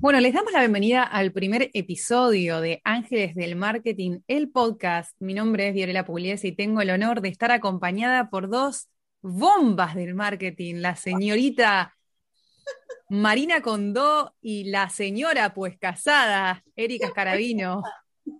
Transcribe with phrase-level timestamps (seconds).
[0.00, 5.14] Bueno, les damos la bienvenida al primer episodio de Ángeles del Marketing, el podcast.
[5.20, 8.88] Mi nombre es Violeta Pugliese y tengo el honor de estar acompañada por dos
[9.22, 11.94] bombas del marketing, la señorita
[13.08, 17.82] Marina Condó y la señora pues casada, Erika Escarabino.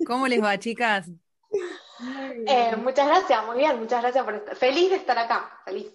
[0.07, 1.11] ¿Cómo les va, chicas?
[2.47, 4.57] Eh, muchas gracias, muy bien, muchas gracias por estar.
[4.57, 5.87] Feliz de estar acá, feliz.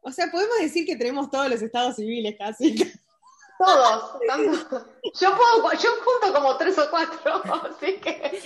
[0.00, 2.76] O sea, podemos decir que tenemos todos los estados civiles casi.
[3.58, 4.20] Todos.
[5.20, 8.40] Yo puedo, yo junto como tres o cuatro, así que.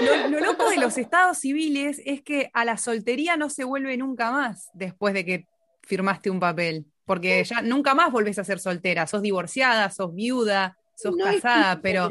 [0.00, 4.30] Lo, loco de los estados civiles es que a la soltería no se vuelve nunca
[4.30, 5.46] más después de que
[5.82, 6.86] firmaste un papel.
[7.04, 9.06] Porque ya nunca más volvés a ser soltera.
[9.06, 12.08] Sos divorciada, sos viuda, sos casada, pero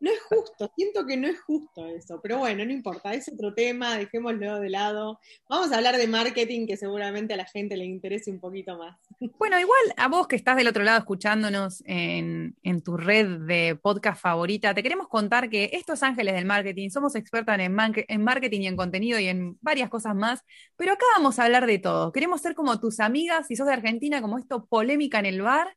[0.00, 3.54] no es justo, siento que no es justo eso, pero bueno, no importa, es otro
[3.54, 5.18] tema, dejémoslo de lado.
[5.48, 8.96] Vamos a hablar de marketing que seguramente a la gente le interese un poquito más.
[9.38, 14.20] Bueno, igual a vos que estás del otro lado escuchándonos en, tu red de podcast
[14.20, 17.76] favorita, te queremos contar que estos ángeles del marketing somos expertas en,
[18.08, 20.44] en marketing y en contenido y en varias cosas más,
[20.76, 22.12] pero acá vamos a hablar de todo.
[22.12, 25.74] Queremos ser como tus amigas, si sos de Argentina, como esto polémica en el bar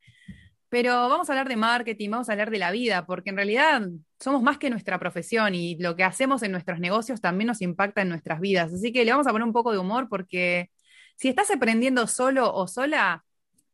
[0.72, 3.82] pero vamos a hablar de marketing, vamos a hablar de la vida, porque en realidad
[4.22, 8.04] somos más que nuestra profesión y lo que hacemos en nuestros negocios también nos impacta
[8.04, 8.74] en nuestras vidas.
[8.74, 10.72] Así que le vamos a poner un poco de humor porque
[11.18, 13.26] si estás aprendiendo solo o sola,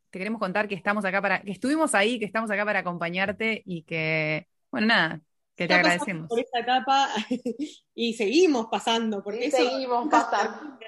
[0.10, 3.62] te queremos contar que estamos acá para, que estuvimos ahí, que estamos acá para acompañarte
[3.64, 5.22] y que, bueno, nada,
[5.56, 6.28] que te agradecemos.
[6.28, 7.10] Por esta etapa
[7.94, 10.80] y seguimos pasando, porque seguimos pasando.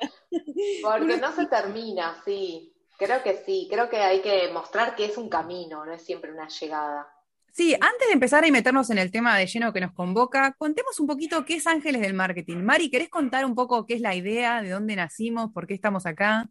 [0.81, 2.73] Porque no se termina, sí.
[2.99, 6.33] Creo que sí, creo que hay que mostrar que es un camino, no es siempre
[6.33, 7.07] una llegada.
[7.53, 10.99] Sí, antes de empezar y meternos en el tema de lleno que nos convoca, contemos
[10.99, 12.57] un poquito qué es Ángeles del Marketing.
[12.57, 16.05] Mari, ¿querés contar un poco qué es la idea, de dónde nacimos, por qué estamos
[16.05, 16.49] acá?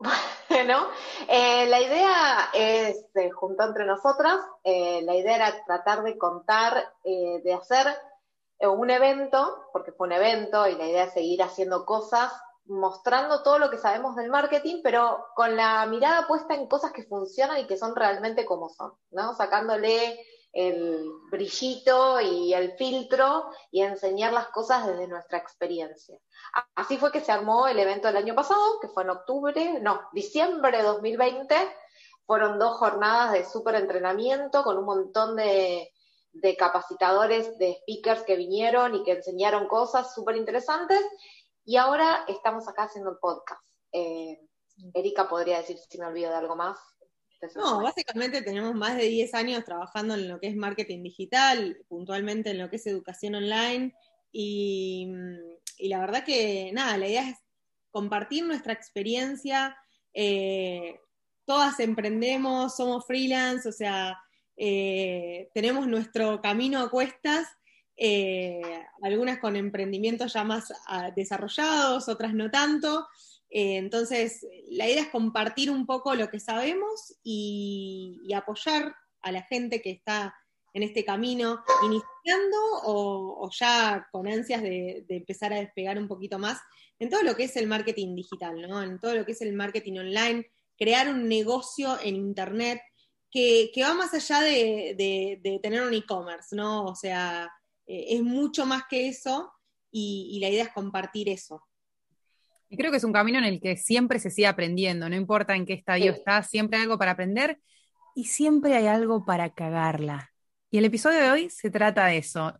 [0.48, 0.88] Bueno,
[1.28, 6.92] eh, la idea es, eh, junto entre nosotras, eh, la idea era tratar de contar,
[7.04, 7.86] de hacer
[8.58, 12.32] un evento, porque fue un evento y la idea es seguir haciendo cosas
[12.70, 17.02] mostrando todo lo que sabemos del marketing, pero con la mirada puesta en cosas que
[17.02, 19.34] funcionan y que son realmente como son, ¿no?
[19.34, 26.18] Sacándole el brillito y el filtro y enseñar las cosas desde nuestra experiencia.
[26.74, 30.00] Así fue que se armó el evento del año pasado, que fue en octubre, no,
[30.12, 31.54] diciembre de 2020.
[32.24, 35.92] Fueron dos jornadas de súper entrenamiento con un montón de,
[36.32, 41.00] de capacitadores, de speakers que vinieron y que enseñaron cosas súper interesantes.
[41.70, 43.62] Y ahora estamos acá haciendo el podcast.
[43.92, 44.40] Eh,
[44.92, 46.76] Erika podría decir si me olvido de algo más.
[47.54, 52.50] No, básicamente tenemos más de 10 años trabajando en lo que es marketing digital, puntualmente
[52.50, 53.94] en lo que es educación online.
[54.32, 55.12] Y,
[55.78, 57.38] la verdad que nada, la idea es
[57.92, 59.76] compartir nuestra experiencia.
[60.12, 60.98] Eh,
[61.44, 64.18] todas emprendemos, somos freelance, o sea,
[64.56, 67.46] eh, tenemos nuestro camino a cuestas
[68.02, 68.62] eh,
[69.02, 73.06] algunas con emprendimientos ya más ah, desarrollados, otras no tanto.
[73.50, 79.42] Eh, entonces, la idea es compartir un poco lo que sabemos y, apoyar a la
[79.42, 80.34] gente que está
[80.72, 86.58] en este camino iniciando o, ya con ansias de, empezar a despegar un poquito más
[86.98, 88.82] en todo lo que es el marketing digital, ¿no?
[88.82, 92.80] En todo lo que es el marketing online, crear un negocio en internet
[93.30, 94.94] que, va más allá de,
[95.42, 96.86] de tener un e-commerce, ¿no?
[96.86, 97.52] O sea,
[97.90, 99.52] eh, es mucho más que eso
[99.90, 101.66] y, la idea es compartir eso.
[102.68, 105.56] Y creo que es un camino en el que siempre se sigue aprendiendo, no importa
[105.56, 107.58] en qué estadio está, siempre hay algo para aprender
[108.14, 110.30] y siempre hay algo para cagarla.
[110.70, 112.54] Y el episodio de hoy se trata de eso.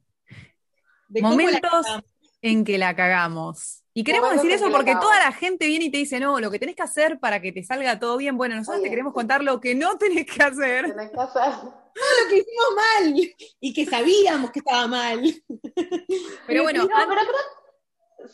[1.09, 1.87] Momentos
[2.43, 3.85] en que la cagamos.
[3.95, 6.59] Y queremos decir eso porque toda la gente viene y te dice, no, lo que
[6.59, 9.61] tenés que hacer para que te salga todo bien, bueno, nosotros te queremos contar lo
[9.61, 10.87] que no tenés que hacer.
[10.87, 11.80] Tenés que hacer.
[11.95, 13.15] Lo que hicimos mal
[13.61, 15.21] y que sabíamos que estaba mal.
[16.47, 16.89] Pero bueno,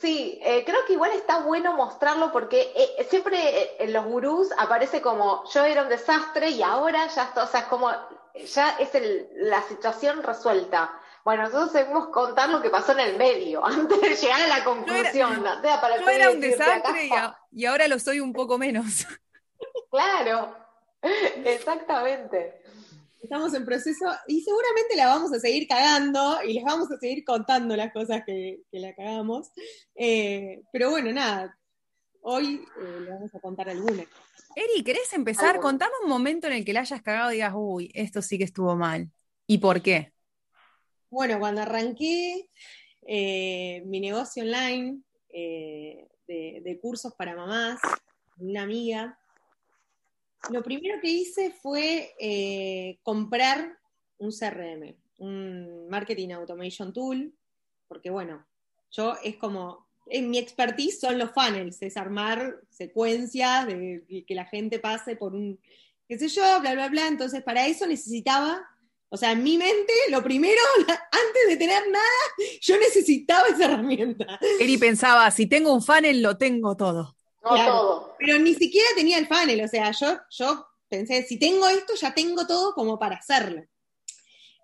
[0.00, 4.48] sí, eh, creo que igual está bueno mostrarlo porque eh, siempre eh, en los gurús
[4.58, 7.90] aparece como yo era un desastre y ahora ya está, o sea, es como
[8.44, 8.91] ya es
[9.34, 11.00] la situación resuelta.
[11.24, 14.64] Bueno, nosotros seguimos contar lo que pasó en el medio, antes de llegar a la
[14.64, 15.42] conclusión.
[15.42, 17.10] Yo era, un desastre
[17.50, 19.06] y, ahora lo soy un poco menos.
[19.91, 20.54] Claro,
[21.44, 22.60] exactamente.
[23.21, 27.24] Estamos en proceso y seguramente la vamos a seguir cagando y les vamos a seguir
[27.24, 29.51] contando las cosas que, la cagamos.
[29.95, 31.59] Eh, pero bueno, nada,
[32.21, 34.07] hoy eh, le vamos a contar algunas.
[34.54, 35.60] Eri, ¿querés empezar?
[35.60, 38.45] Contame un momento en el que la hayas cagado y digas, uy, esto sí que
[38.45, 39.10] estuvo mal.
[39.47, 40.12] ¿Y por qué?
[41.10, 42.48] Bueno, cuando arranqué
[43.07, 45.01] eh, mi negocio online
[45.33, 47.78] de, de, cursos para mamás,
[48.39, 49.19] una amiga,
[50.51, 53.78] lo primero que hice fue eh, comprar
[54.19, 57.33] un CRM, un Marketing Automation Tool,
[57.89, 58.47] porque bueno,
[58.91, 64.47] yo es como, en mi expertise son los funnels, es armar secuencias de que la
[64.47, 65.59] gente pase por un,
[66.09, 67.09] qué sé yo, bla, bla, bla.
[67.09, 68.66] Entonces, para eso necesitaba,
[69.09, 74.39] o sea, en mi mente, lo primero, antes de tener nada, yo necesitaba esa herramienta.
[74.60, 77.16] Eri pensaba, si tengo un funnel, lo tengo todo.
[77.51, 78.16] No todo.
[78.19, 82.13] Pero ni siquiera tenía el funnel, o sea, yo, yo pensé, si tengo esto, ya
[82.15, 83.65] tengo todo como para hacerlo.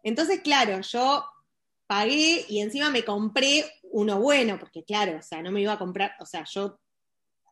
[0.02, 1.24] Entonces, claro, yo
[1.86, 5.78] pagué y encima me compré uno bueno, porque claro, o sea, no me iba a
[5.78, 6.80] comprar, o sea, yo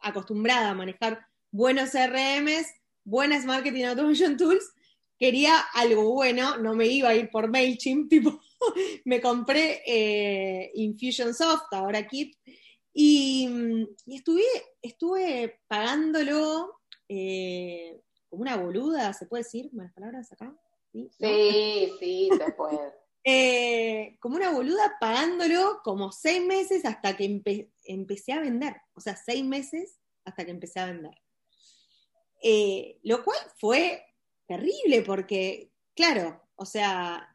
[0.03, 2.67] acostumbrada a manejar buenos CRMs,
[3.05, 4.73] buenas Marketing Automation Tools,
[5.19, 8.41] quería algo bueno, no me iba a ir por MailChimp, tipo,
[9.05, 12.37] me compré eh, Infusionsoft, ahora Kit,
[12.93, 14.45] y, estuve,
[14.83, 20.57] estuve pagándolo eh, como una boluda, ¿se puede decir malas palabras acá?
[20.93, 22.79] Sí, sí, sí se puede.
[23.23, 27.43] Eh, como una boluda pagándolo como seis meses hasta que
[27.85, 28.77] empecé a vender.
[28.95, 31.15] O sea, seis meses hasta que empecé a vender.
[32.43, 34.03] Eh, lo cual fue
[34.47, 37.30] terrible porque, claro, o sea,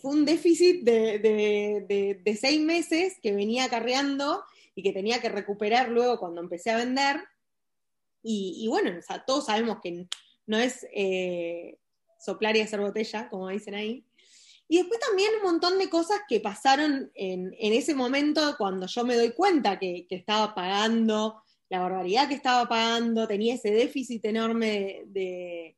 [0.00, 4.42] fue un déficit de, seis meses que venía acarreando
[4.74, 7.20] y que tenía que recuperar luego cuando empecé a vender.
[8.22, 8.90] Y, bueno,
[9.26, 10.06] todos sabemos que
[10.46, 11.78] no es eh,
[12.18, 14.04] soplar y hacer botella, como dicen ahí.
[14.68, 19.16] Y después también un montón de cosas que pasaron en, ese momento cuando yo me
[19.16, 25.76] doy cuenta que, estaba pagando la barbaridad que estaba pagando, tenía ese déficit enorme de,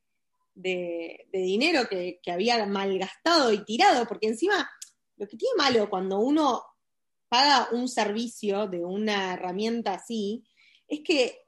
[0.54, 4.70] dinero que, había malgastado y tirado, porque encima
[5.16, 6.62] lo que tiene malo cuando uno
[7.28, 10.44] paga un servicio de una herramienta así,
[10.86, 11.38] es que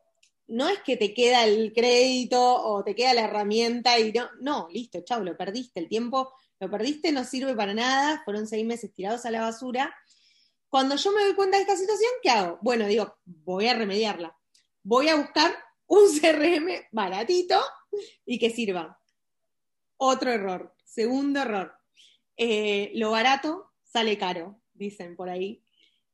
[0.47, 4.69] no es que te queda el crédito o te queda la herramienta y no, no,
[4.71, 8.93] listo, chao, lo perdiste, el tiempo lo perdiste, no sirve para nada, fueron seis meses
[8.95, 9.95] tirados a la basura.
[10.69, 12.59] Cuando yo me doy cuenta de esta situación, ¿qué hago?
[12.63, 14.37] Bueno, digo, voy a remediarla.
[14.83, 15.55] Voy a buscar
[15.87, 17.61] un CRM baratito
[18.27, 19.01] y que sirva.
[19.97, 21.73] Otro error, segundo error.
[22.37, 25.63] Eh, lo barato sale caro, dicen por ahí.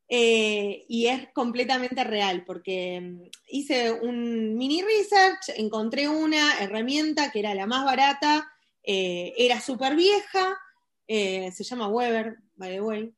[0.09, 7.39] Eh, y es completamente real, porque mm, hice un mini research, encontré una herramienta que
[7.39, 8.51] era la más barata,
[8.83, 10.59] eh, era súper vieja,
[11.07, 13.15] se llama Weber, by the way,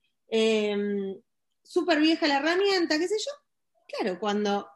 [1.63, 3.33] súper vieja la herramienta, qué sé yo.
[3.87, 4.67] Claro, cuando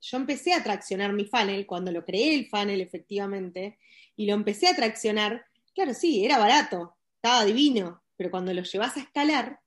[0.00, 3.78] yo empecé a traccionar mi funnel, cuando lo creé el funnel efectivamente,
[4.16, 5.44] y lo empecé a traccionar,
[5.74, 9.60] claro, sí, era barato, estaba divino, pero cuando lo llevas a escalar,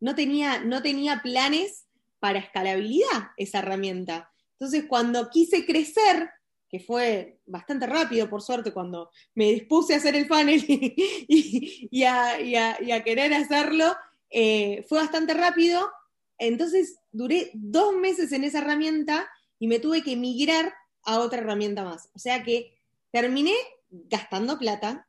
[0.00, 1.86] no tenía, no tenía planes
[2.20, 4.30] para escalabilidad esa herramienta.
[4.52, 6.30] Entonces, cuando quise crecer,
[6.68, 13.02] que fue bastante rápido, por suerte, cuando me dispuse a hacer el funnel y, a,
[13.04, 13.96] querer hacerlo,
[14.30, 15.90] eh, fue bastante rápido.
[16.38, 20.72] Entonces, duré dos meses en esa herramienta y me tuve que migrar
[21.02, 22.10] a otra herramienta más.
[22.14, 22.78] O sea que
[23.10, 23.54] terminé
[23.90, 25.08] gastando plata,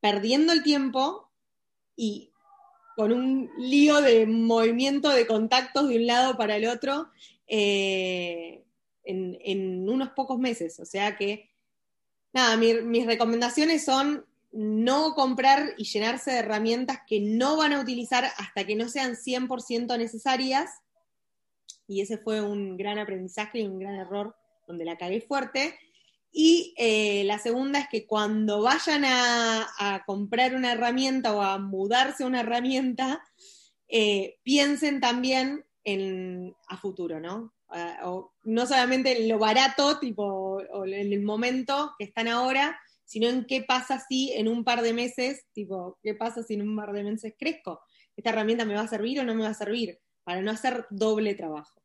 [0.00, 1.30] perdiendo el tiempo
[1.94, 2.30] y
[2.96, 7.08] con un lío de movimiento de contactos de un lado para el otro
[7.46, 8.64] eh,
[9.04, 10.80] en, unos pocos meses.
[10.80, 11.50] O sea que,
[12.32, 18.24] nada, mis recomendaciones son no comprar y llenarse de herramientas que no van a utilizar
[18.38, 20.70] hasta que no sean 100% necesarias.
[21.86, 24.34] Y ese fue un gran aprendizaje y un gran error
[24.66, 25.78] donde la cagué fuerte.
[26.32, 32.24] Y eh, la segunda es que cuando vayan a, comprar una herramienta o a mudarse
[32.24, 33.22] una herramienta,
[33.88, 37.52] eh, piensen también en, a futuro, ¿no?
[38.04, 43.28] o no solamente en lo barato, tipo, o en el momento que están ahora, sino
[43.28, 46.76] en qué pasa si en un par de meses, tipo, qué pasa si en un
[46.76, 47.80] par de meses crezco.
[48.16, 49.98] ¿Esta herramienta me va a servir o no me va a servir?
[50.26, 51.80] Para no hacer doble trabajo.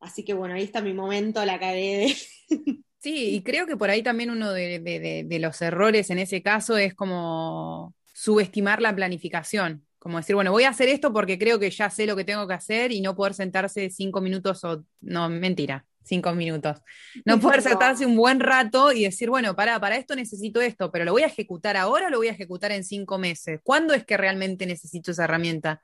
[0.00, 2.12] Así que bueno, ahí está mi momento, la de...
[3.00, 6.94] Sí, y creo que por ahí también uno de, los errores en ese caso es
[6.94, 9.86] como subestimar la planificación.
[10.00, 12.48] Como decir, bueno, voy a hacer esto porque creo que ya sé lo que tengo
[12.48, 14.84] que hacer y no poder sentarse cinco minutos o.
[15.00, 16.78] No, mentira, cinco minutos.
[17.24, 21.04] No poder sentarse un buen rato y decir, bueno, para, para esto necesito esto, pero
[21.04, 23.60] lo voy a ejecutar ahora o lo voy a ejecutar en cinco meses.
[23.62, 25.82] ¿Cuándo es que realmente necesito esa herramienta?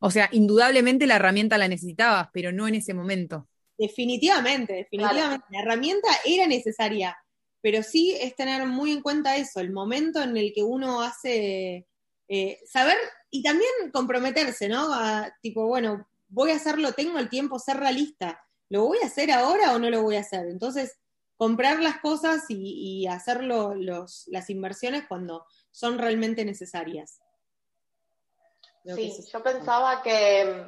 [0.00, 3.48] O sea, indudablemente la herramienta la necesitabas, pero no en ese momento.
[3.78, 5.46] Definitivamente, definitivamente.
[5.50, 7.16] La herramienta era necesaria,
[7.60, 11.86] pero sí es tener muy en cuenta eso, el momento en el que uno hace,
[12.28, 12.96] eh, saber
[13.30, 14.88] y también comprometerse, ¿no?
[15.42, 18.42] tipo, bueno, voy a hacerlo, tengo el tiempo, ser realista.
[18.68, 20.46] ¿Lo voy a hacer ahora o no lo voy a hacer?
[20.48, 20.98] Entonces,
[21.36, 27.20] comprar las cosas y, hacer las inversiones cuando son realmente necesarias.
[28.84, 30.66] sí, yo pensaba que,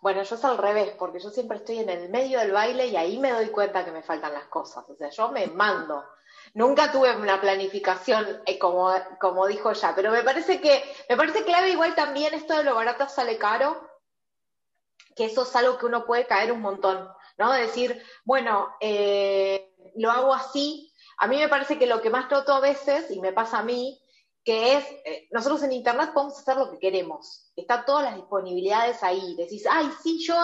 [0.00, 2.96] bueno, yo es al revés, porque yo siempre estoy en el medio del baile y
[2.96, 4.88] ahí me doy cuenta que me faltan las cosas.
[4.88, 6.04] O sea, yo me mando.
[6.54, 8.90] Nunca tuve una planificación eh, como,
[9.20, 12.74] como dijo ella, pero me parece que, me parece clave igual también esto de lo
[12.74, 13.90] barato sale caro,
[15.14, 17.52] que eso es algo que uno puede caer un montón, ¿no?
[17.52, 20.92] Decir, bueno, eh, lo hago así.
[21.18, 23.62] A mí me parece que lo que más noto a veces, y me pasa a
[23.62, 24.00] mí,
[24.46, 29.02] que es, eh, nosotros en Internet podemos hacer lo que queremos, está todas las disponibilidades
[29.02, 30.36] ahí, decís, ay, sí, yo,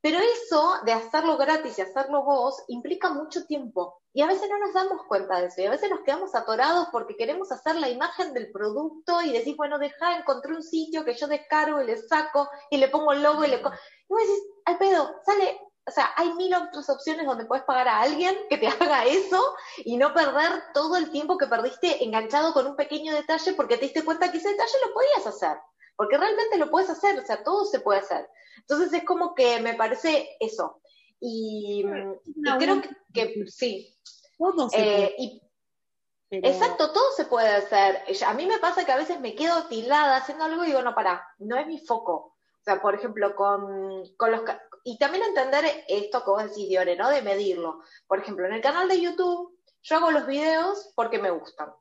[0.00, 4.58] pero eso de hacerlo gratis y hacerlo vos implica mucho tiempo, y a veces no
[4.58, 7.88] nos damos cuenta de eso, y a veces nos quedamos atorados porque queremos hacer la
[7.88, 11.96] imagen del producto y decís, bueno, deja, encontré un sitio que yo descargo y le
[11.96, 13.56] saco y le pongo el logo y le...
[13.56, 15.58] Y vos decís, al pedo, sale
[15.90, 19.42] o sea, hay mil otras opciones donde puedes pagar a alguien que te haga eso
[19.84, 23.86] y no perder todo el tiempo que perdiste enganchado con un pequeño detalle porque te
[23.86, 25.58] diste cuenta que ese detalle lo podías hacer.
[25.96, 28.26] Porque realmente lo puedes hacer, o sea, todo se puede hacer.
[28.58, 30.80] Entonces es como que me parece eso.
[31.18, 31.84] Y,
[32.58, 32.80] creo
[33.12, 33.94] que, sí.
[34.72, 35.40] Eh,
[36.30, 38.02] exacto, todo se puede hacer.
[38.26, 40.94] A mí me pasa que a veces me quedo tildada haciendo algo y digo, no,
[40.94, 42.36] para, no es mi foco.
[42.60, 44.42] O sea, por ejemplo, con, con los,
[44.84, 47.08] y también entender esto que vos decís, Diore, ¿no?
[47.10, 47.82] De medirlo.
[48.06, 51.72] Por ejemplo, en el canal de YouTube, yo hago los videos porque me gustan.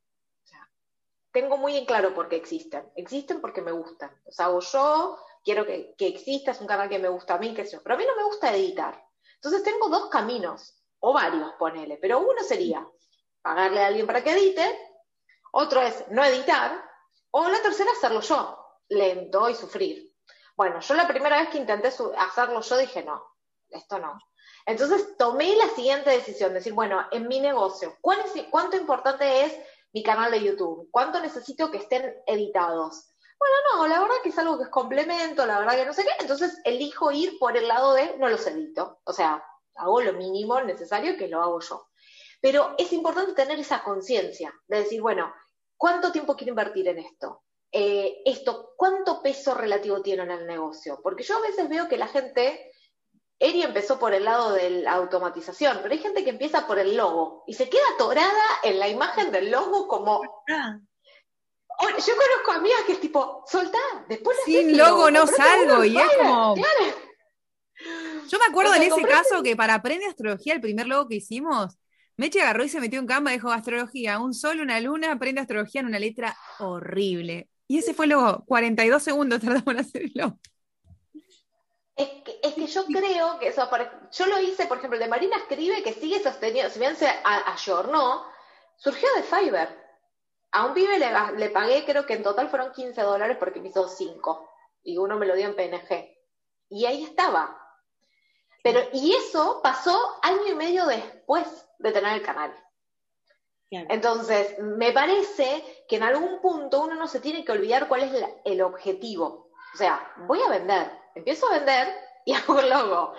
[1.31, 2.89] Tengo muy en claro por qué existen.
[2.95, 4.11] Existen porque me gustan.
[4.25, 7.53] Los hago yo, quiero que, que exista, es un canal que me gusta a mí,
[7.53, 7.83] qué sé yo.
[7.83, 9.03] Pero a mí no me gusta editar.
[9.35, 11.97] Entonces tengo dos caminos, o varios, ponele.
[11.97, 12.85] Pero uno sería
[13.41, 14.77] pagarle a alguien para que edite,
[15.51, 16.83] otro es no editar,
[17.31, 18.57] o la tercera hacerlo yo,
[18.89, 20.08] lento y sufrir.
[20.59, 21.87] Bueno, yo la primera vez que intenté
[22.17, 23.23] hacerlo yo dije, no,
[23.69, 24.19] esto no.
[24.65, 29.57] Entonces tomé la siguiente decisión, decir, bueno, en mi negocio, ¿cuánto importante es
[29.93, 30.89] mi canal de YouTube?
[30.91, 33.07] ¿Cuánto necesito que estén editados?
[33.39, 36.03] Bueno, no, la verdad que es algo que es complemento, la verdad que no sé
[36.03, 38.99] qué, entonces elijo ir por el lado de no los edito.
[39.05, 39.41] O sea,
[39.75, 41.87] hago lo mínimo necesario que lo hago yo.
[42.41, 45.33] Pero es importante tener esa conciencia de decir, bueno,
[45.77, 47.43] ¿cuánto tiempo quiero invertir en esto?
[47.71, 50.99] Eh, esto, ¿cuánto peso relativo tiene en el negocio?
[51.03, 52.71] Porque yo a veces veo que la gente,
[53.37, 56.97] Eri empezó por el lado de la automatización, pero hay gente que empieza por el
[56.97, 60.21] logo y se queda atorada en la imagen del logo como...
[61.81, 63.77] Yo conozco amigas que es tipo, soltá,
[64.09, 66.55] después Sin logo, no salgo y es como...
[68.27, 71.77] Yo me acuerdo en ese caso que para Aprende Astrología, el primer logo que hicimos,
[72.17, 75.39] Meche agarró y se metió en Canva y dijo astrología, un sol, una luna, aprende
[75.39, 77.47] astrología en una letra horrible.
[77.69, 80.39] Y ese fue luego 42 segundos tardamos en hacerlo.
[81.95, 83.69] Es que, es que yo creo que eso,
[84.11, 88.25] yo lo hice, por ejemplo, de Marina escribe que sigue sosteniendo, si bien se ayornó,
[88.75, 89.69] surgió de Fiverr.
[90.51, 93.69] A un pibe le, le, pagué, creo que en total fueron 15 dólares porque me
[93.69, 94.49] hizo 5.
[94.83, 96.17] Y uno me lo dio en PNG.
[96.69, 97.55] Y ahí estaba.
[98.63, 102.51] Pero, y eso pasó año y medio después de tener el canal.
[103.71, 108.25] Entonces, me parece que en algún punto uno no se tiene que olvidar cuál es
[108.43, 109.51] el objetivo.
[109.73, 111.93] O sea, voy a vender, empiezo a vender
[112.25, 113.13] y hago el logo.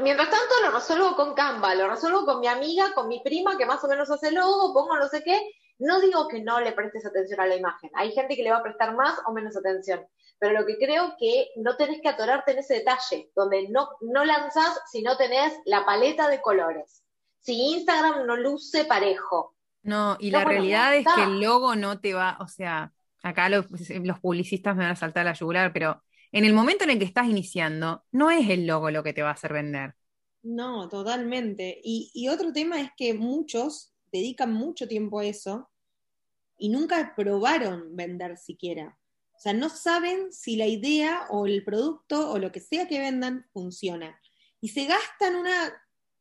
[0.00, 3.66] mientras tanto lo resuelvo con Canva, lo resuelvo con mi amiga, con mi prima que
[3.66, 5.40] más o menos hace logo, pongo no sé qué.
[5.78, 7.90] No digo que no le prestes atención a la imagen.
[7.94, 10.06] Hay gente que le va a prestar más o menos atención.
[10.38, 14.24] Pero lo que creo que no tenés que atorarte en ese detalle, donde no, no
[14.24, 17.02] lanzás si no tenés la paleta de colores.
[17.40, 19.51] Si Instagram no luce parejo,
[19.82, 23.66] no, y la realidad es que el logo no te va, o sea, acá los,
[24.20, 27.04] publicistas me van a saltar a la yugular, pero en el momento en el que
[27.04, 29.94] estás iniciando, no es el logo lo que te va a hacer vender.
[30.42, 31.80] No, totalmente.
[31.82, 35.70] Y, y otro tema es que muchos dedican mucho tiempo a eso
[36.58, 38.98] y nunca probaron vender siquiera.
[39.34, 43.00] O sea, no saben si la idea o el producto o lo que sea que
[43.00, 44.20] vendan funciona.
[44.60, 45.72] Y se gastan una,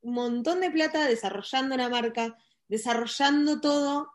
[0.02, 2.36] un montón de plata desarrollando una marca,
[2.72, 4.14] desarrollando todo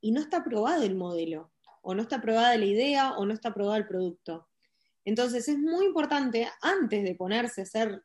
[0.00, 3.50] y no está aprobado el modelo, o no está aprobada la idea, o no está
[3.50, 4.48] aprobado el producto.
[5.04, 8.02] Entonces es muy importante, antes de ponerse a hacer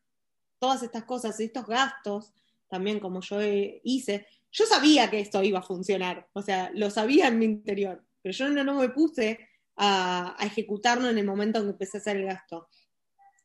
[0.60, 2.32] todas estas cosas, estos gastos,
[2.68, 3.40] también como yo
[3.84, 8.06] hice, yo sabía que esto iba a funcionar, o sea, lo sabía en mi interior,
[8.22, 12.02] pero yo no, me puse a, a, ejecutarlo en el momento en que empecé a
[12.02, 12.70] hacer el gasto.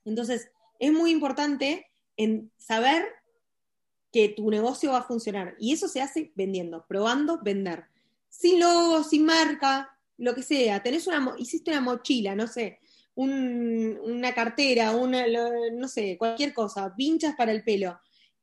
[0.04, 3.06] Entonces, es muy importante en saber
[4.12, 5.56] que tu negocio va a funcionar.
[5.58, 7.84] Y eso se hace vendiendo, probando, vender.
[8.28, 10.82] Sin logo, sin marca, lo que sea.
[10.82, 12.80] Tenés una, hiciste una mochila, no sé,
[13.14, 15.24] una cartera, una,
[15.72, 17.98] no sé, cualquier cosa, pinchas para el pelo.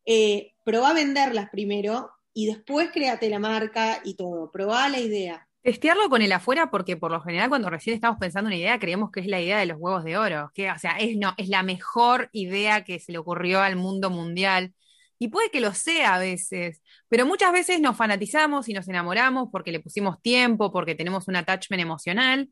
[0.05, 5.47] Eh, probá a venderlas primero y después créate la marca y todo, probá la idea.
[5.61, 9.11] Testearlo con el afuera, porque por lo general cuando recién estamos pensando una idea, creemos
[9.11, 11.49] que es la idea de los huevos de oro, que, o sea, es, no, es
[11.49, 14.73] la mejor idea que se le ocurrió al mundo mundial.
[15.19, 19.49] Y puede que lo sea a veces, pero muchas veces nos fanatizamos y nos enamoramos
[19.51, 22.49] porque le pusimos tiempo, porque tenemos un attachment emocional,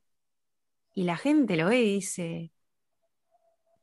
[0.94, 2.52] y la gente lo ve y dice,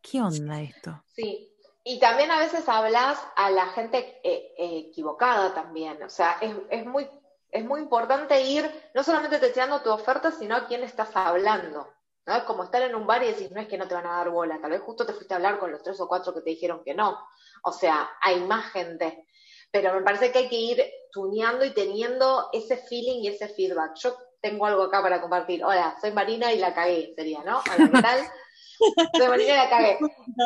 [0.03, 1.03] ¿qué onda esto?
[1.15, 1.51] Sí,
[1.83, 6.55] y también a veces hablas a la gente eh, eh, equivocada también, o sea, es,
[6.71, 7.09] es muy
[7.55, 11.89] es muy importante ir no solamente testeando tu oferta, sino a quién estás hablando.
[12.27, 12.45] ¿No?
[12.45, 14.31] Como estar en un bar y decir, no es que no te van a dar
[14.31, 16.51] bola, tal vez justo te fuiste a hablar con los tres o cuatro que te
[16.51, 17.19] dijeron que no.
[17.63, 19.27] O sea, hay más gente.
[19.71, 23.95] Pero me parece que hay que ir tuneando y teniendo ese feeling y ese feedback.
[23.97, 25.65] Yo tengo algo acá para compartir.
[25.65, 27.59] Hola, soy Marina y la cagué, sería, ¿no?
[27.59, 28.21] Hola, ¿qué tal?
[29.17, 29.99] soy Marina y la cagué.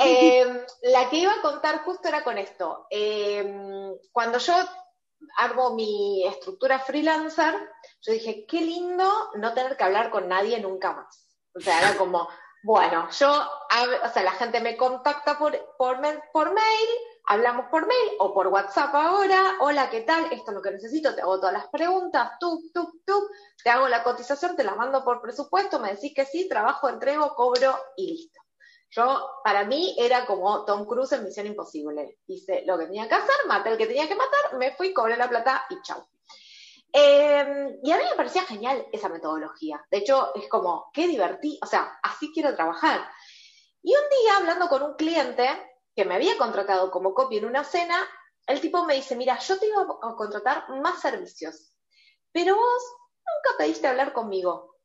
[0.04, 2.86] Eh, la que iba a contar justo era con esto.
[2.90, 4.54] Eh, cuando yo
[5.36, 7.54] armo mi estructura freelancer,
[8.00, 11.27] yo dije, qué lindo no tener que hablar con nadie nunca más.
[11.58, 12.28] O sea, era como,
[12.62, 16.88] bueno, yo, o sea, la gente me contacta por, por, mail,
[17.26, 20.32] hablamos por mail o por WhatsApp ahora, hola, ¿qué tal?
[20.32, 23.28] Esto es lo que necesito, te hago todas las preguntas, tú, tú, tú,
[23.62, 27.34] te hago la cotización, te la mando por presupuesto, me decís que sí, trabajo, entrego,
[27.34, 28.40] cobro y listo.
[28.90, 32.20] Yo, para mí, era como Tom Cruise en Misión Imposible.
[32.26, 35.16] Hice lo que tenía que hacer, maté el que tenía que matar, me fui, cobré
[35.16, 36.06] la plata y chau.
[36.92, 39.84] Em, y a mí me parecía genial esa metodología.
[39.90, 43.08] De hecho, es como, qué divertido, o sea, así quiero trabajar.
[43.82, 45.48] Y un día, hablando con un cliente
[45.94, 47.98] que me había contratado como copy en una cena,
[48.46, 51.74] el tipo me dice, mira, yo te iba a contratar más servicios,
[52.32, 52.82] pero vos
[53.18, 54.76] nunca pediste hablar conmigo.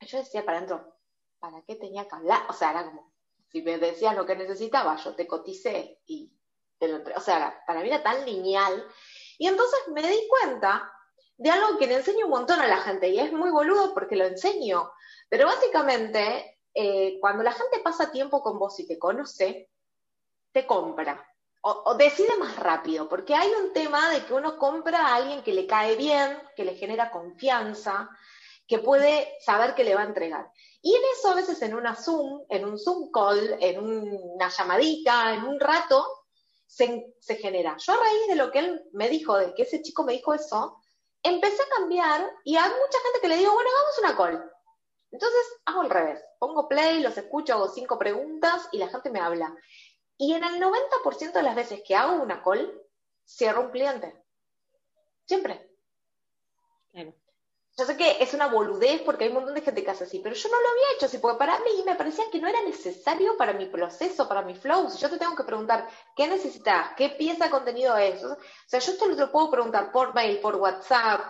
[0.00, 0.96] yo decía para adentro,
[1.38, 2.42] ¿para qué tenía que hablar?
[2.48, 3.12] O sea, era como,
[3.50, 6.32] si me decías lo que necesitaba, yo te coticé y
[6.78, 8.86] te lo O sea, para mí era tan lineal.
[9.38, 10.92] Y entonces me di cuenta
[11.36, 14.16] de algo que le enseño un montón a la gente, y es muy boludo porque
[14.16, 14.90] lo enseño.
[15.28, 19.70] Pero básicamente, eh, cuando la gente pasa tiempo con vos y te conoce,
[20.52, 21.24] te compra.
[21.62, 25.52] o, decide más rápido, porque hay un tema de que uno compra a alguien que
[25.52, 28.08] le cae bien, que le genera confianza,
[28.66, 30.50] que puede saber que le va a entregar.
[30.82, 35.34] Y en eso a veces en una Zoom, en un Zoom call, en una llamadita,
[35.34, 36.06] en un rato,
[36.68, 37.76] se, genera.
[37.78, 40.34] Yo a raíz de lo que él me dijo, de que ese chico me dijo
[40.34, 40.78] eso,
[41.22, 44.52] empecé a cambiar y hay mucha gente que le digo, bueno, hagamos una call.
[45.10, 49.20] Entonces hago al revés, pongo play, los escucho, hago cinco preguntas y la gente me
[49.20, 49.54] habla.
[50.18, 52.70] Y en el 90% de las veces que hago una call,
[53.26, 54.14] cierro un cliente.
[55.26, 55.70] Siempre.
[56.92, 57.14] Claro.
[57.78, 60.18] Yo sé que es una boludez porque hay un montón de gente que hace así,
[60.18, 62.60] pero yo no lo había hecho así, porque para mí me parecía que no era
[62.62, 64.90] necesario para mi proceso, para mi flow.
[64.90, 66.90] Si yo te tengo que preguntar, ¿qué necesitas?
[66.96, 68.24] ¿Qué pieza de contenido es?
[68.24, 68.36] O
[68.66, 71.20] sea, yo te lo puedo preguntar por mail, por WhatsApp,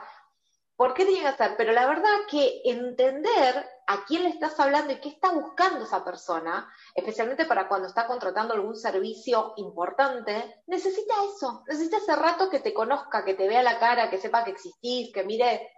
[0.75, 1.55] ¿por qué tiene que hacer?
[1.59, 6.03] Pero la verdad que entender a quién le estás hablando y qué está buscando esa
[6.03, 11.63] persona, especialmente para cuando está contratando algún servicio importante, necesita eso.
[11.69, 15.13] Necesita ese rato que te conozca, que te vea la cara, que sepa que existís,
[15.13, 15.73] que mire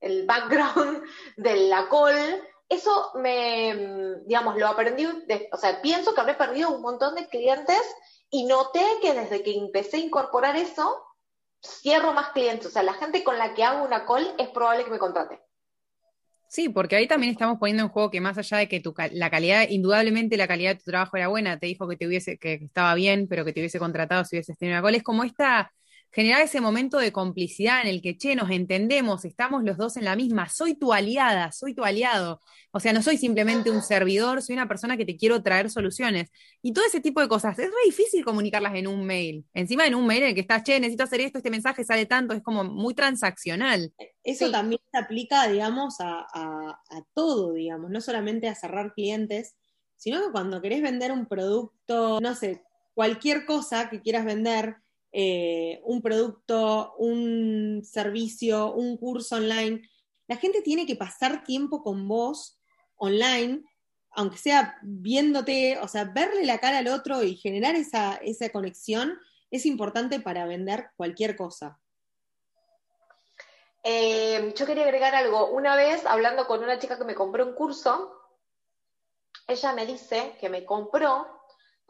[0.00, 1.02] el background
[1.36, 6.82] de la call, eso me, digamos, lo aprendí, o sea, pienso que habré perdido un
[6.82, 7.82] montón de clientes
[8.30, 11.04] y noté que desde que empecé a incorporar eso,
[11.62, 12.66] cierro más clientes.
[12.66, 15.40] O sea, la gente con la que hago una call es probable que me contrate.
[16.48, 19.30] Sí, porque ahí también estamos poniendo en juego que más allá de que tu, la
[19.30, 22.54] calidad, indudablemente la calidad de tu trabajo era buena, te dijo que te hubiese, que
[22.54, 25.72] estaba bien, pero que te hubiese contratado si hubieses tenido una call, es como esta
[26.12, 30.04] generar ese momento de complicidad en el que, che, nos entendemos, estamos los dos en
[30.04, 32.40] la misma, soy tu aliada, soy tu aliado.
[32.72, 36.30] O sea, no soy simplemente un servidor, soy una persona que te quiero traer soluciones.
[36.62, 39.44] Y todo ese tipo de cosas, es muy difícil comunicarlas en un mail.
[39.54, 42.06] Encima en un mail en el que estás, che, necesito hacer esto, este mensaje sale
[42.06, 43.92] tanto, es como muy transaccional.
[44.24, 49.56] Eso también se aplica, digamos, a, a todo, digamos, no solamente a cerrar clientes,
[49.96, 54.76] sino que cuando querés vender un producto, no sé, cualquier cosa que quieras vender,
[55.12, 59.82] eh, un producto, un servicio, un curso online,
[60.28, 62.60] la gente tiene que pasar tiempo con vos
[62.96, 63.64] online,
[64.12, 69.18] aunque sea viéndote, o sea, verle la cara al otro y generar esa, esa conexión
[69.50, 71.80] es importante para vender cualquier cosa.
[73.82, 75.48] Eh, yo quería agregar algo.
[75.50, 78.12] Una vez, hablando con una chica que me compró un curso,
[79.48, 81.39] ella me dice que me compró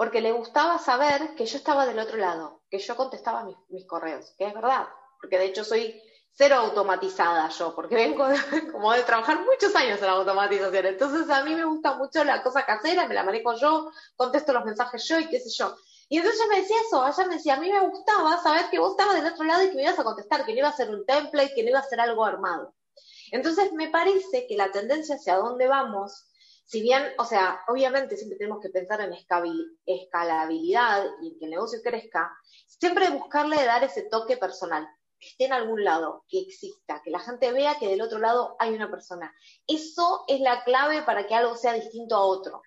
[0.00, 4.32] porque le gustaba saber que yo estaba del otro lado, que yo contestaba mis, correos,
[4.38, 4.88] que es verdad,
[5.20, 6.00] porque de hecho soy
[6.32, 8.24] cero automatizada yo, porque vengo
[8.72, 12.42] como de trabajar muchos años en la automatización, entonces a mí me gusta mucho la
[12.42, 15.76] cosa casera, me la manejo yo, contesto los mensajes yo y qué sé yo.
[16.08, 18.92] Y entonces me decía eso, ella me decía, a mí me gustaba saber que vos
[18.92, 20.88] estabas del otro lado y que me ibas a contestar, que no iba a ser
[20.88, 22.72] un template, que no iba a ser algo armado.
[23.32, 26.29] Entonces me parece que la tendencia hacia dónde vamos,
[26.70, 29.12] si bien, o sea, obviamente siempre tenemos que pensar en
[29.86, 32.32] escalabilidad y en que el negocio crezca,
[32.68, 34.86] siempre buscarle dar ese toque personal,
[35.18, 38.54] que esté en algún lado, que exista, que la gente vea que del otro lado
[38.60, 39.34] hay una persona.
[39.66, 42.62] Eso es la clave para que algo sea distinto a otro,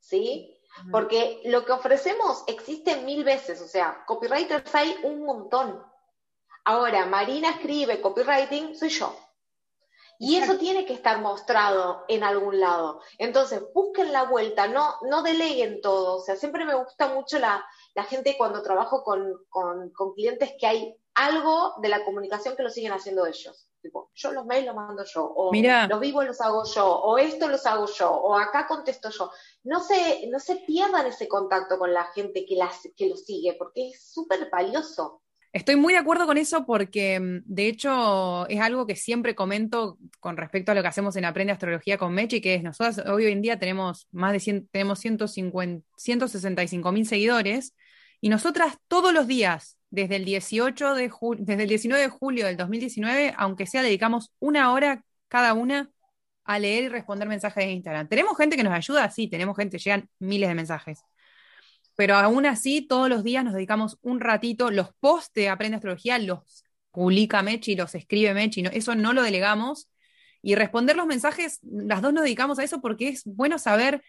[0.00, 0.52] ¿sí?
[0.90, 5.80] Porque lo que ofrecemos existe mil veces, o sea, copywriters hay un montón.
[6.64, 9.16] Ahora, Marina escribe copywriting, soy yo.
[10.18, 13.00] Y eso tiene que estar mostrado en algún lado.
[13.18, 16.16] Entonces, busquen la vuelta, no, no deleguen todo.
[16.16, 17.64] O sea, siempre me gusta mucho la,
[18.08, 22.92] gente cuando trabajo con, con clientes que hay algo de la comunicación que lo siguen
[22.92, 23.66] haciendo ellos
[24.14, 27.66] yo los mails los mando yo, o los vivos los hago yo, o esto los
[27.66, 29.30] hago yo, o acá contesto yo.
[29.64, 33.54] No se, no se pierdan ese contacto con la gente que, las, que lo sigue,
[33.54, 35.22] porque es súper valioso.
[35.52, 39.98] Estoy muy de acuerdo con eso porque, mm, de hecho, es algo que siempre comento
[40.20, 43.26] con respecto a lo que hacemos en Aprende Astrología con Mechi, que es nosotros hoy
[43.26, 47.74] en día tenemos más de 100, tenemos 150, 165 mil seguidores
[48.20, 52.56] y nosotras todos los días desde el 18 de desde el 19 de julio del
[52.56, 55.90] 2019, aunque sea, dedicamos una hora cada una
[56.44, 58.08] a leer y responder mensajes de Instagram.
[58.08, 59.10] ¿Tenemos gente que nos ayuda?
[59.10, 61.00] Sí, tenemos gente, llegan miles de mensajes.
[61.96, 66.18] Pero aún así, todos los días nos dedicamos un ratito, los posts de Aprende Astrología
[66.18, 69.88] los publica Mechi, los escribe Mechi, eso no lo delegamos.
[70.42, 74.02] Y responder los mensajes, las dos nos dedicamos a eso porque es bueno saber,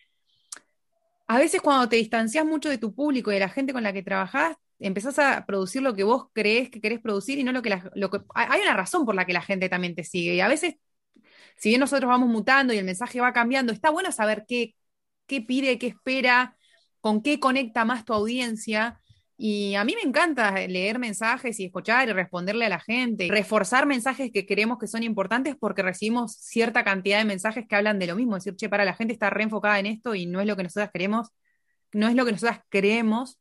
[1.27, 3.93] a veces cuando te distancias mucho de tu público y de la gente con la
[3.93, 7.61] que trabajas, empezás a producir lo que vos crees que querés producir y no lo
[7.61, 8.19] que, que...
[8.35, 10.35] Hay una razón por la que la gente también te sigue.
[10.35, 10.75] Y a veces,
[11.57, 14.75] si bien nosotros vamos mutando y el mensaje va cambiando, está bueno saber qué,
[15.27, 16.56] qué pide, qué espera,
[17.07, 18.99] con qué conecta más tu audiencia.
[19.37, 23.85] Y a mí me encanta leer mensajes y escuchar y responderle a la gente, reforzar
[23.85, 28.07] mensajes que creemos que son importantes porque recibimos cierta cantidad de mensajes que hablan de
[28.07, 30.57] lo mismo, decir, che, para la gente está reenfocada en esto y no es lo
[30.57, 31.29] que nosotras queremos,
[31.93, 33.39] no es lo que nosotras creemos,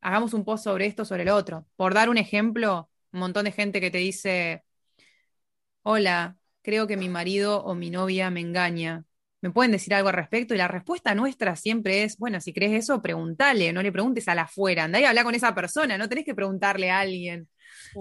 [0.00, 1.66] hagamos un post sobre esto, sobre el otro.
[1.74, 4.62] Por dar un ejemplo, un montón de gente que te dice,
[5.82, 9.04] hola, creo que mi marido o mi novia me engaña.
[9.44, 10.54] ¿Me pueden decir algo al respecto?
[10.54, 14.34] Y la respuesta nuestra siempre es, bueno, si crees eso, pregúntale, no le preguntes a
[14.34, 17.46] la afuera, andá y habla con esa persona, no tenés que preguntarle a alguien.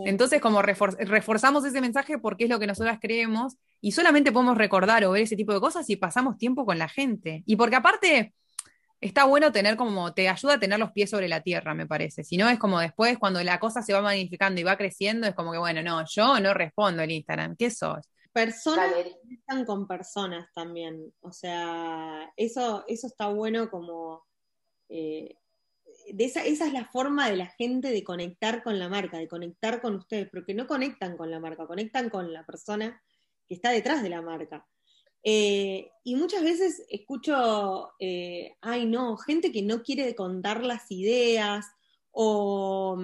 [0.05, 5.03] Entonces, como reforzamos ese mensaje porque es lo que nosotras creemos y solamente podemos recordar
[5.03, 7.43] o ver ese tipo de cosas si pasamos tiempo con la gente.
[7.45, 8.33] Y porque aparte,
[9.01, 12.23] está bueno tener como, te ayuda a tener los pies sobre la tierra, me parece.
[12.23, 15.35] Si no, es como después, cuando la cosa se va magnificando y va creciendo, es
[15.35, 17.57] como que, bueno, no, yo no respondo en Instagram.
[17.57, 18.12] ¿Qué sos?
[18.33, 18.91] Personas
[19.29, 21.13] están con personas también.
[21.21, 24.25] O sea, eso, eso está bueno como.
[24.89, 25.37] Eh,
[26.11, 29.27] de esa, esa es la forma de la gente de conectar con la marca, de
[29.27, 33.01] conectar con ustedes, porque no conectan con la marca, conectan con la persona
[33.47, 34.67] que está detrás de la marca.
[35.25, 41.65] Eh, y muchas veces escucho, eh, ay no, gente que no quiere contar las ideas
[42.11, 42.97] o,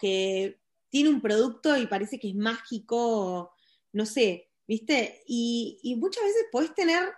[0.00, 3.52] que tiene un producto y parece que es mágico,
[3.92, 5.22] no sé, ¿viste?
[5.26, 7.12] Y, muchas veces podés tener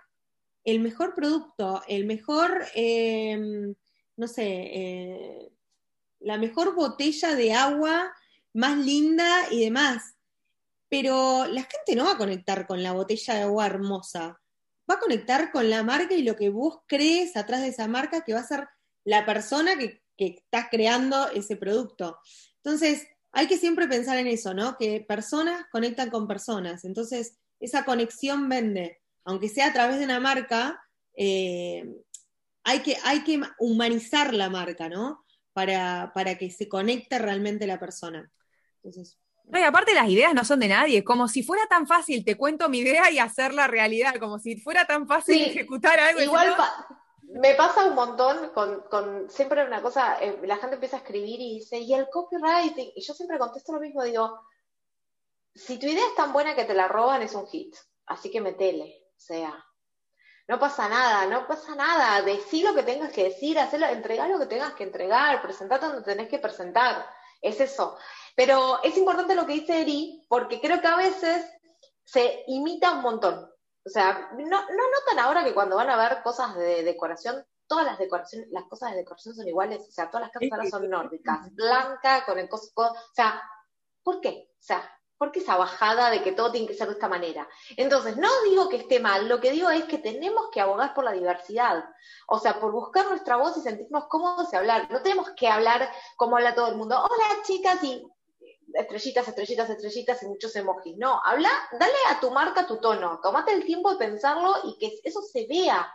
[0.63, 3.75] el mejor producto, el mejor, em,
[4.17, 5.51] no sé, eh,
[6.19, 8.11] la mejor botella de agua
[8.53, 10.15] más linda y demás
[10.93, 14.39] pero la gente no va a conectar con la botella de agua hermosa,
[14.87, 18.23] va a conectar con la marca y lo que vos crees atrás de esa marca
[18.23, 18.67] que va a ser
[19.03, 22.19] la persona que, que estás creando ese producto.
[22.57, 24.77] Entonces, hay que siempre pensar en eso, ¿no?
[24.77, 30.19] Que personas conectan con personas, entonces esa conexión vende, aunque sea a través de una
[30.19, 30.81] marca,
[31.15, 31.85] eh,
[32.63, 35.25] hay, que, hay que humanizar la marca, ¿no?
[35.53, 38.29] Para, para que se conecte realmente la persona.
[38.77, 42.23] Entonces, no, y aparte las ideas no son de nadie, como si fuera tan fácil,
[42.23, 46.21] te cuento mi idea y hacerla realidad, como si fuera tan fácil ejecutar algo.
[46.21, 46.55] Igual
[47.33, 51.39] me pasa un montón con, con siempre una cosa, eh, la gente empieza a escribir
[51.41, 52.91] y dice, ¿y el copywriting?
[52.95, 54.39] Y yo siempre contesto lo mismo, digo,
[55.55, 57.75] si tu idea es tan buena que te la roban, es un hit,
[58.07, 59.65] así que metele, o sea,
[60.47, 64.39] no pasa nada, no pasa nada, decí lo que tengas que decir, hacerlo, entregar lo
[64.39, 67.05] que tengas que entregar, presentar donde tenés que presentar,
[67.41, 67.97] es eso.
[68.35, 71.45] Pero es importante lo que dice Eri, porque creo que a veces
[72.03, 73.49] se imita un montón.
[73.85, 77.85] O sea, no, no notan ahora que cuando van a ver cosas de decoración, todas
[77.85, 80.89] las decoraciones, las cosas de decoración son iguales, o sea, todas las casas ahora son
[80.89, 83.41] nórdicas, blancas, con el coso, o sea,
[84.03, 84.49] ¿por qué?
[84.51, 84.89] O sea,
[85.23, 87.47] ¿Por qué esa bajada de que todo tiene que ser de esta manera?
[87.77, 91.05] Entonces, no digo que esté mal, lo que digo es que tenemos que abogar por
[91.05, 91.85] la diversidad,
[92.27, 94.91] o sea, por buscar nuestra voz y sentirnos cómodos y hablar.
[94.91, 98.05] No tenemos que hablar como habla todo el mundo, hola chicas y
[98.73, 100.97] estrellitas, estrellitas, estrellitas y muchos emojis.
[100.97, 104.99] No, habla, dale a tu marca tu tono, tomate el tiempo de pensarlo y que
[105.05, 105.89] eso se vea,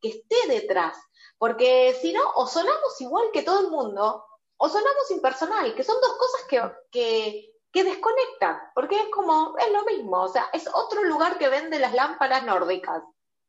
[0.00, 0.96] que esté detrás,
[1.36, 4.24] porque si no, o sonamos igual que todo el mundo,
[4.56, 6.62] o sonamos impersonal, que son dos cosas que,
[6.92, 11.48] que que desconecta, porque es como, es lo mismo, o sea, es otro lugar que
[11.48, 13.02] vende las lámparas nórdicas,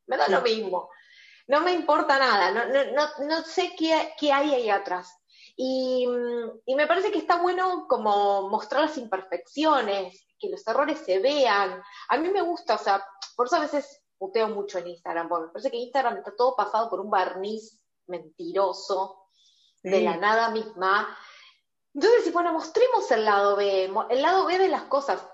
[0.06, 0.90] me da lo mismo,
[1.48, 5.16] no me importa nada, no, no, no, sé qué, qué, hay ahí atrás.
[5.56, 6.06] Y,
[6.64, 11.82] y, me parece que está bueno como mostrar las imperfecciones, que los errores se vean.
[12.08, 13.04] A mí me gusta, o sea,
[13.36, 16.54] por eso a veces puteo mucho en Instagram, porque me parece que Instagram está todo
[16.56, 19.20] pasado por un barniz mentiroso,
[19.82, 21.16] de la nada misma,
[21.94, 25.26] entonces, bueno, mostremos el lado B, el lado B de las cosas,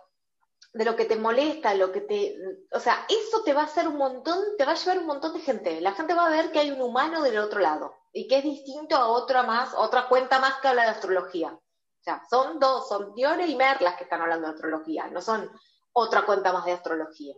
[0.73, 2.37] de lo que te molesta, lo que te,
[2.73, 5.33] o sea, eso te va a hacer un montón, te va a llevar un montón
[5.35, 5.81] de gente.
[5.81, 8.45] La gente va a ver que hay un humano del otro lado y que es
[8.45, 11.53] distinto a otra más, otra cuenta más que habla de astrología.
[11.53, 15.21] O sea, son dos, son Diore y Mer las que están hablando de astrología, no
[15.21, 15.51] son
[15.93, 17.35] otra cuenta más de astrología.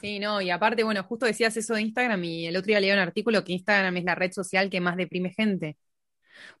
[0.00, 2.90] Sí, no, y aparte, bueno, justo decías eso de Instagram y el otro día leí
[2.90, 5.76] un artículo que Instagram es la red social que más deprime gente.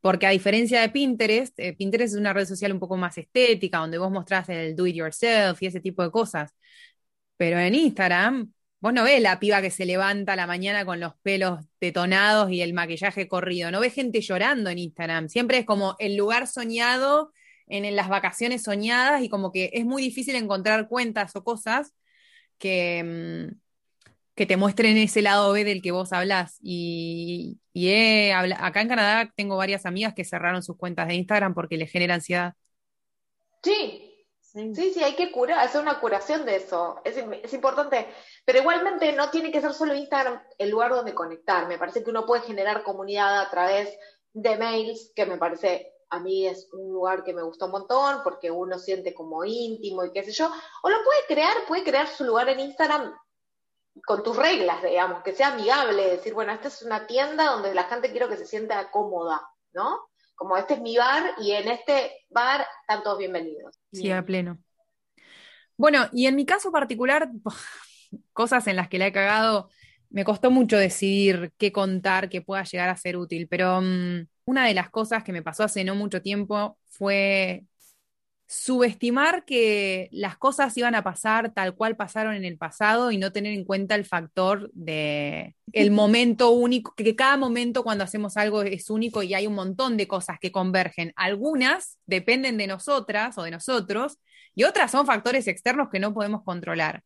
[0.00, 3.78] Porque a diferencia de Pinterest, eh, Pinterest es una red social un poco más estética,
[3.78, 6.54] donde vos mostrás el do it yourself y ese tipo de cosas.
[7.36, 11.00] Pero en Instagram, vos no ves la piba que se levanta a la mañana con
[11.00, 13.70] los pelos detonados y el maquillaje corrido.
[13.70, 15.28] No ves gente llorando en Instagram.
[15.28, 17.32] Siempre es como el lugar soñado
[17.68, 21.94] en, las vacaciones soñadas y como que es muy difícil encontrar cuentas o cosas
[22.58, 23.61] que, mm,
[24.34, 26.58] que te muestren ese lado B del que vos hablás.
[26.62, 27.58] Y,
[28.34, 32.14] acá en Canadá tengo varias amigas que cerraron sus cuentas de Instagram porque les genera
[32.14, 32.54] ansiedad.
[33.62, 37.00] Sí, sí, sí, hay que curar, hacer una curación de eso.
[37.04, 38.08] Es, es, importante.
[38.44, 41.68] Pero igualmente no tiene que ser solo Instagram el lugar donde conectar.
[41.68, 43.96] Me parece que uno puede generar comunidad a través
[44.32, 48.20] de mails, que me parece a mí es un lugar que me gustó un montón
[48.22, 50.50] porque uno siente como íntimo y qué sé yo.
[50.82, 53.14] O lo puede crear, puede crear su lugar en Instagram
[54.06, 57.84] con tus reglas, digamos, que sea amigable, decir, bueno, esta es una tienda donde la
[57.84, 60.00] gente quiero que se sienta cómoda, ¿no?
[60.34, 63.78] Como este es mi bar y en este bar están todos bienvenidos.
[63.92, 64.58] Sí, a pleno.
[65.76, 67.30] Bueno, y en mi caso particular,
[68.32, 69.68] cosas en las que la he cagado,
[70.10, 74.66] me costó mucho decidir qué contar que pueda llegar a ser útil, pero mm, una
[74.66, 77.64] de las cosas que me pasó hace no mucho tiempo fue
[78.52, 83.32] subestimar que las cosas iban a pasar tal cual pasaron en el pasado y no
[83.32, 88.62] tener en cuenta el factor de el momento único, que cada momento cuando hacemos algo
[88.62, 91.14] es único y hay un montón de cosas que convergen.
[91.16, 94.18] Algunas dependen de nosotras o de nosotros
[94.54, 97.02] y otras son factores externos que no podemos controlar.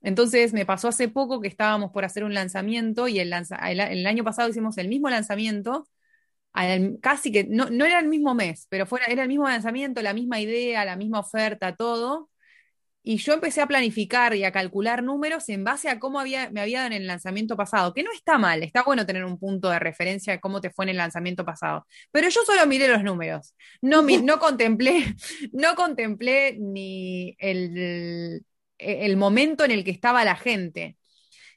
[0.00, 4.22] Entonces me pasó hace poco que estábamos por hacer un lanzamiento y el, el año
[4.22, 5.88] pasado hicimos el mismo lanzamiento
[7.00, 10.14] casi que, no, no, era el mismo mes, pero fuera, era el mismo lanzamiento, la
[10.14, 12.30] misma idea, la misma oferta, todo.
[13.06, 16.62] Y yo empecé a planificar y a calcular números en base a cómo había, me
[16.62, 19.68] había dado en el lanzamiento pasado, que no está mal, está bueno tener un punto
[19.70, 21.86] de referencia de cómo te fue en el lanzamiento pasado.
[22.12, 25.14] Pero yo solo miré los números, no, no, contemplé,
[25.52, 28.42] no contemplé ni el,
[28.78, 30.96] el momento en el que estaba la gente.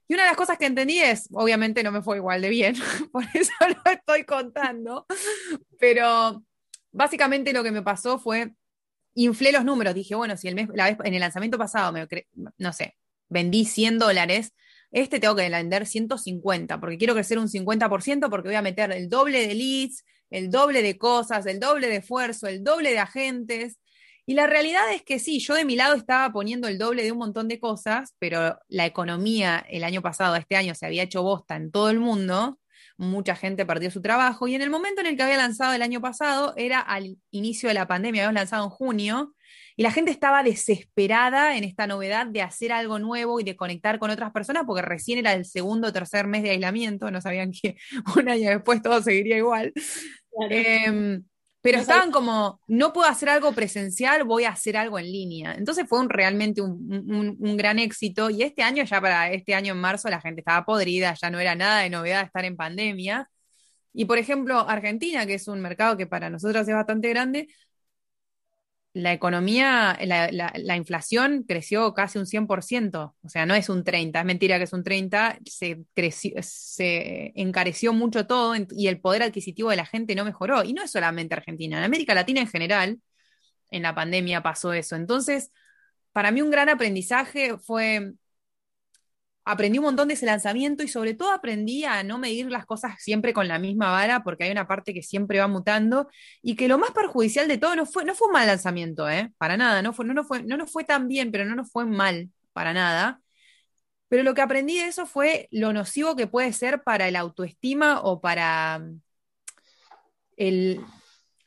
[0.08, 2.76] Y una de las cosas que entendí es, obviamente no me fue igual de bien,
[3.12, 3.52] por eso
[3.86, 5.06] lo estoy contando,
[5.80, 6.44] pero
[6.92, 8.54] básicamente lo que me pasó fue,
[9.16, 12.08] inflé los números, dije, bueno, si el mes, la vez, en el lanzamiento pasado, me,
[12.58, 12.96] no sé,
[13.30, 14.54] vendí 100 dólares,
[14.92, 19.10] este tengo que vender 150, porque quiero crecer un 50%, porque voy a meter el
[19.10, 23.78] doble de leads, el doble de cosas, el doble de esfuerzo, el doble de agentes,
[24.30, 27.14] y la realidad es que sí, yo de mi lado estaba poniendo el doble de
[27.14, 31.24] un montón de cosas, pero la economía el año pasado, este año, se había hecho
[31.24, 32.60] bosta en todo el mundo,
[32.98, 35.82] mucha gente perdió su trabajo, y en el momento en el que había lanzado el
[35.82, 39.34] año pasado, era al inicio de la pandemia, habíamos lanzado en junio,
[39.78, 43.98] y la gente estaba desesperada en esta novedad de hacer algo nuevo y de conectar
[43.98, 47.54] con otras personas, porque recién era el segundo o tercer mes de aislamiento, no sabían
[47.54, 47.78] que
[48.18, 49.72] un año después todo seguiría igual.
[50.50, 51.24] Em,
[51.72, 55.54] pero estaban como, no puedo hacer algo presencial, voy a hacer algo en línea.
[55.54, 58.30] Entonces fue un, realmente un, un, gran éxito.
[58.30, 61.42] Y este año, ya para este año en marzo, la gente estaba podrida, ya no
[61.42, 63.30] era nada de novedad estar en pandemia.
[63.92, 67.50] Y por ejemplo, Argentina, que es un mercado que para nosotros es bastante grande,
[68.98, 74.26] la economía, la, inflación creció casi un 100%, o sea, no es un 30, es
[74.26, 79.70] mentira que es un 30, se, creció, se encareció mucho todo y el poder adquisitivo
[79.70, 80.64] de la gente no mejoró.
[80.64, 83.00] Y no es solamente Argentina, en América Latina en general,
[83.70, 84.96] en la pandemia pasó eso.
[84.96, 85.52] Entonces,
[86.12, 88.14] para mí un gran aprendizaje fue
[89.48, 92.96] aprendí un montón de ese lanzamiento y sobre todo aprendí a no medir las cosas
[93.02, 96.10] siempre con la misma vara porque hay una parte que siempre va mutando
[96.42, 99.32] y que lo más perjudicial de todo no fue, no fue un mal lanzamiento, ¿eh?
[99.38, 101.86] para nada, no, fue, no, fue, no nos fue tan bien, pero no nos fue
[101.86, 103.22] mal, para nada.
[104.10, 108.02] Pero lo que aprendí de eso fue lo nocivo que puede ser para el autoestima
[108.02, 108.82] o para
[110.38, 110.82] el,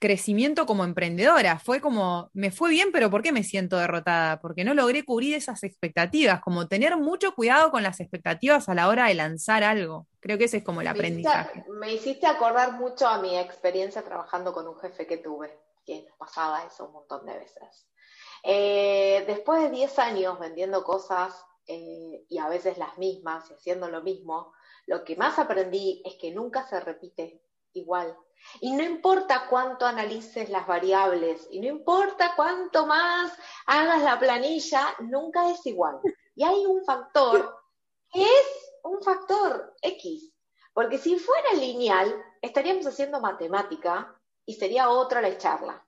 [0.00, 1.58] crecimiento como emprendedora.
[1.58, 4.40] Fue como, me fue bien, pero ¿por qué me siento derrotada?
[4.40, 8.88] Porque no logré cubrir esas expectativas, como tener mucho cuidado con las expectativas a la
[8.88, 10.08] hora de lanzar algo.
[10.18, 11.64] Creo que ese es como el aprendizaje.
[11.68, 16.64] me hiciste acordar mucho a mi experiencia trabajando con un jefe que tuve, que pasaba
[16.64, 17.86] eso un montón de veces.
[18.42, 23.90] Eh, después de 10 años vendiendo cosas eh, y a veces las mismas y haciendo
[23.90, 24.54] lo mismo,
[24.86, 27.42] lo que más aprendí es que nunca se repite
[27.74, 28.16] igual
[28.60, 33.32] y no importa cuánto analices las variables, y no importa cuánto más
[33.66, 36.00] hagas la planilla, nunca es igual.
[36.34, 37.56] Y hay un factor
[38.10, 40.32] que es un factor X,
[40.72, 44.14] porque si fuera lineal, estaríamos haciendo matemática
[44.46, 45.86] y sería otra la charla.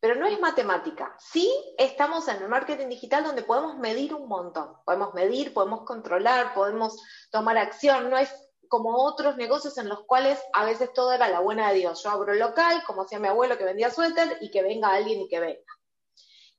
[0.00, 1.14] Pero no es matemática.
[1.18, 4.74] Sí estamos en el marketing digital donde podemos medir un montón.
[4.86, 8.08] Podemos medir, podemos controlar, podemos tomar acción.
[8.08, 8.32] No es
[8.70, 12.04] como otros negocios en los cuales a veces todo era la buena de Dios.
[12.04, 15.20] Yo abro el local, como hacía mi abuelo que vendía suéter, y que venga alguien
[15.20, 15.76] y que venga.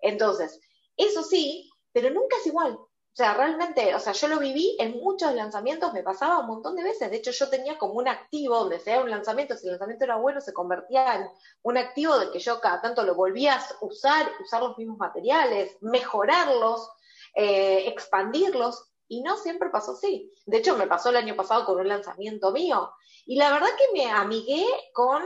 [0.02, 0.60] Entonces,
[0.98, 2.74] eso sí, pero nunca es igual.
[2.74, 6.76] O sea, realmente, o sea, yo lo viví en muchos lanzamientos, me pasaba un montón
[6.76, 7.10] de veces.
[7.10, 10.18] De hecho, yo tenía como un activo donde sea un lanzamiento, si el lanzamiento era
[10.18, 11.30] bueno, se convertía en
[11.62, 15.78] un activo del que yo cada tanto lo volvía a usar, usar los mismos materiales,
[15.80, 16.90] mejorarlos,
[17.36, 18.91] eh, expandirlos.
[19.12, 20.32] Y no siempre pasó así.
[20.46, 22.94] De hecho, me pasó el año pasado con un lanzamiento mío.
[23.26, 25.22] Y la verdad que me amigué con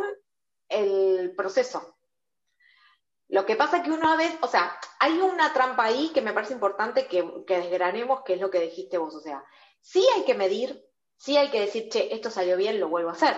[0.67, 1.95] el proceso.
[3.28, 6.54] Lo que pasa que una vez, o sea, hay una trampa ahí que me parece
[6.54, 9.13] importante que, desgranemos, que es lo que dijiste vos.
[9.13, 9.45] O sea,
[9.82, 10.84] sí hay que medir,
[11.15, 13.38] sí hay que decir, che, esto salió bien, lo vuelvo a hacer.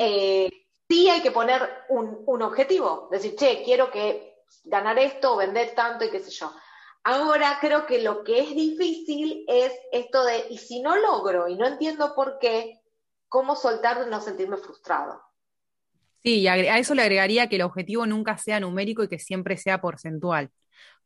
[0.00, 0.50] Eh,
[0.88, 5.76] sí hay que poner un, un objetivo, decir, che, quiero que ganar esto o vender
[5.76, 6.52] tanto y qué sé yo.
[7.04, 11.56] Ahora creo que lo que es difícil es esto de, y si no logro y
[11.56, 12.80] no entiendo por qué,
[13.28, 15.22] ¿cómo soltar de no sentirme frustrado?
[16.22, 19.56] Sí, y a eso le agregaría que el objetivo nunca sea numérico y que siempre
[19.56, 20.50] sea porcentual.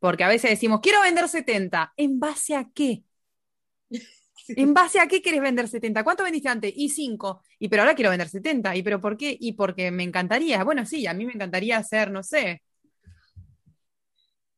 [0.00, 3.04] Porque a veces decimos, quiero vender 70, ¿en base a qué?
[4.48, 6.04] ¿En base a qué quieres vender 70?
[6.04, 6.72] ¿Cuánto vendiste antes?
[6.76, 7.42] Y 5.
[7.58, 8.76] Y pero ahora quiero vender 70.
[8.76, 9.36] ¿Y pero por qué?
[9.38, 10.62] Y porque me encantaría.
[10.64, 12.62] Bueno, sí, a mí me encantaría hacer, no sé,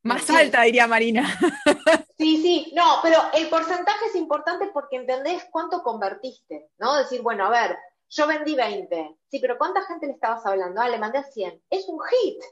[0.03, 1.25] más alta, diría Marina.
[2.19, 6.97] Sí, sí, no, pero el porcentaje es importante porque entendés cuánto convertiste, ¿no?
[6.97, 10.81] Decir, bueno, a ver, yo vendí 20, sí, pero ¿cuánta gente le estabas hablando?
[10.81, 11.63] Ah, le mandé a 100.
[11.71, 12.43] Es un hit.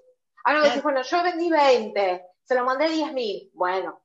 [0.45, 3.51] Ahora decís, bueno, yo vendí 20, se lo mandé a 10 mil.
[3.55, 4.01] Bueno,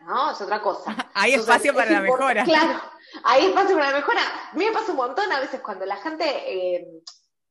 [0.00, 0.94] no, es otra cosa.
[1.14, 2.44] Hay espacio para la mejora.
[2.44, 2.80] Claro,
[3.24, 4.20] hay espacio para la mejora.
[4.52, 6.86] A mí me pasa un montón a veces cuando la gente eh,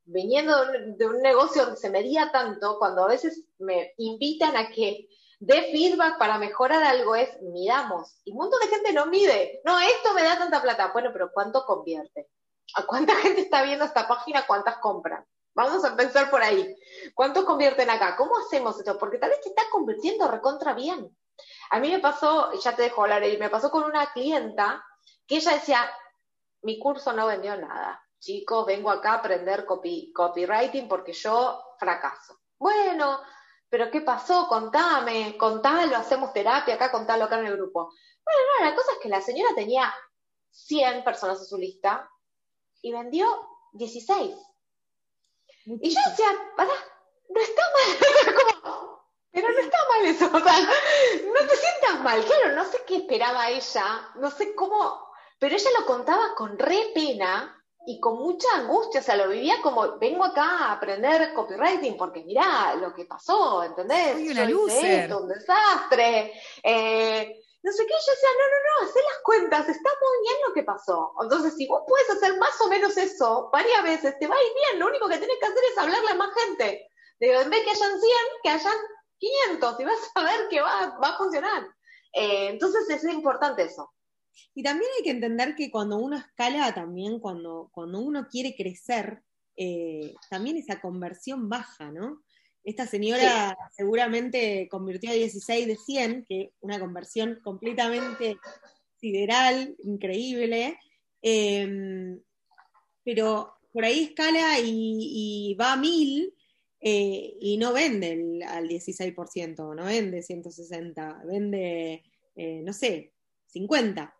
[0.08, 5.08] viniendo de un, negocio donde se medía tanto, cuando a veces me invitan a que
[5.38, 8.20] dé feedback para mejorar algo, es midamos.
[8.24, 9.60] Y un montón de gente no mide.
[9.64, 10.90] No, esto me da tanta plata.
[10.92, 12.28] Bueno, pero ¿cuánto convierte?
[12.74, 14.46] ¿A cuánta gente está viendo esta página?
[14.46, 15.24] ¿Cuántas compran?
[15.54, 16.74] Vamos a pensar por ahí.
[17.14, 18.16] ¿Cuántos convierten acá?
[18.16, 18.98] ¿Cómo hacemos esto?
[18.98, 21.14] Porque tal vez te está convirtiendo recontra bien.
[21.70, 24.82] A mí me pasó, ya te dejo hablar, me pasó con una clienta
[25.26, 25.88] que ella decía,
[26.62, 32.38] mi curso no vendió nada chicos, vengo acá a aprender copywriting porque yo fracaso.
[32.58, 33.20] Bueno,
[33.68, 34.48] pero ¿qué pasó?
[34.48, 37.92] Contame, contalo, hacemos terapia acá, contalo acá en el grupo.
[38.24, 39.92] Bueno, no, la cosa es que la señora tenía
[40.50, 42.10] 100 personas en su lista
[42.82, 43.26] y vendió
[43.72, 44.34] 16.
[45.64, 46.26] Y yo decía,
[46.56, 46.72] pará,
[47.28, 47.98] no está mal,
[49.30, 52.96] pero no está mal eso, o sea, no te sientas mal, claro, no sé qué
[52.96, 55.06] esperaba ella, no sé cómo,
[55.38, 57.57] pero ella lo contaba con re pena,
[57.88, 62.22] y con mucha angustia, o sea, lo vivía como, vengo acá a aprender copywriting, porque
[62.22, 64.12] mirá lo que pasó, ¿entendés?
[64.12, 66.34] Soy una Esto, un desastre.
[66.62, 70.36] Eh, no sé qué, yo decía, no, no, no, hacé las cuentas, está muy bien
[70.46, 71.14] lo que pasó.
[71.22, 74.52] Entonces, si vos puedes hacer más o menos eso varias veces, te va a ir
[74.52, 76.90] bien, lo único que tenés que hacer es hablarle a más gente.
[77.18, 78.10] Digo, en vez que hayan 100,
[78.42, 78.76] que hayan
[79.16, 81.66] 500, y vas a ver que va, va a funcionar.
[82.12, 83.90] Eh, entonces, es importante eso.
[84.54, 89.22] Y también hay que entender que cuando uno escala, también cuando, cuando uno quiere crecer,
[89.56, 92.22] eh, también esa conversión baja, ¿no?
[92.62, 98.36] Esta señora seguramente convirtió a 16 de 100, que una conversión completamente
[99.00, 100.78] sideral, increíble,
[101.22, 102.20] em,
[103.04, 106.34] pero por ahí escala y, va a mil,
[106.80, 112.04] eh, y no vende al 16%, no vende 160, vende,
[112.36, 113.12] eh, no sé,
[113.46, 114.14] 50.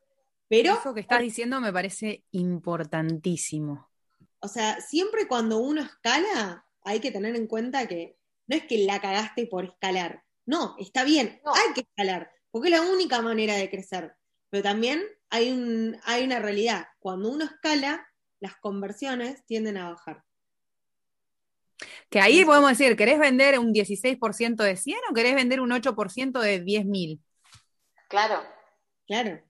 [0.49, 3.89] Pero, Eso que estás diciendo me parece importantísimo.
[4.41, 8.79] O sea, siempre cuando uno escala, hay que tener en cuenta que no es que
[8.79, 10.25] la cagaste por escalar.
[10.47, 14.15] No, está bien, hay que escalar, porque es la única manera de crecer.
[14.49, 16.87] Pero también hay, un, hay una realidad.
[16.99, 18.09] Cuando uno escala,
[18.41, 20.25] las conversiones tienden a bajar.
[22.09, 26.41] Que ahí podemos decir, ¿querés vender un 16% de 100 o querés vender un 8%
[26.41, 27.21] de 10.000?
[28.09, 28.43] Claro.
[29.07, 29.43] Claro.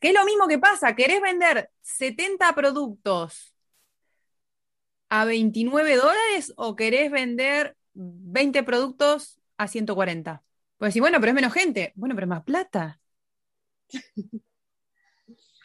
[0.00, 3.54] Que es lo mismo que pasa, ¿querés vender 70 productos
[5.08, 10.42] a 29 dólares o querés vender 20 productos a 140?
[10.76, 11.92] Pues decir, bueno, pero es menos gente.
[11.96, 13.00] Bueno, pero es más plata.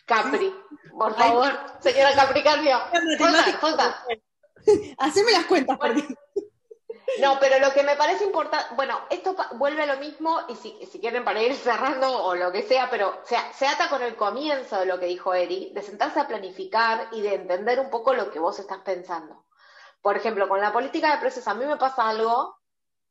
[0.05, 0.53] Capri,
[0.91, 2.77] por favor, señora Capricornio.
[4.97, 5.77] Haceme las cuentas,
[7.19, 10.99] No, pero lo que me parece importante, bueno, esto vuelve a lo mismo, y si,
[10.99, 14.79] quieren para ir cerrando o lo que sea, pero se, se ata con el comienzo
[14.79, 18.31] de lo que dijo Eri, de sentarse a planificar y de entender un poco lo
[18.31, 19.45] que vos estás pensando.
[20.01, 22.57] Por ejemplo, con la política de precios, a mí me pasa algo